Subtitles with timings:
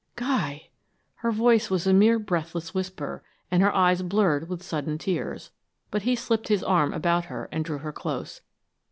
[0.15, 0.71] "Guy!"
[1.17, 5.51] Her voice was a mere breathless whisper, and her eyes blurred with sudden tears,
[5.91, 8.41] but he slipped his arm about her, and drew her close.